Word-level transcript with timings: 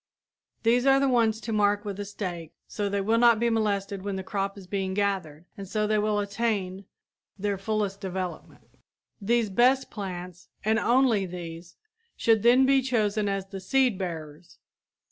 These 0.63 0.87
are 0.87 0.99
the 0.99 1.07
ones 1.07 1.39
to 1.41 1.53
mark 1.53 1.85
with 1.85 1.99
a 1.99 2.05
stake 2.05 2.53
so 2.67 2.89
they 2.89 3.01
will 3.01 3.19
not 3.19 3.39
be 3.39 3.51
molested 3.51 4.01
when 4.01 4.15
the 4.15 4.23
crop 4.23 4.57
is 4.57 4.65
being 4.65 4.95
gathered 4.95 5.45
and 5.55 5.67
so 5.69 5.85
they 5.85 5.99
will 5.99 6.17
attain 6.17 6.85
their 7.37 7.55
fullest 7.59 8.01
development. 8.01 8.79
These 9.21 9.51
best 9.51 9.91
plants, 9.91 10.49
and 10.65 10.79
only 10.79 11.27
these, 11.27 11.75
should 12.17 12.41
then 12.41 12.65
be 12.65 12.81
chosen 12.81 13.29
as 13.29 13.45
the 13.49 13.59
seed 13.59 13.99
bearers. 13.99 14.57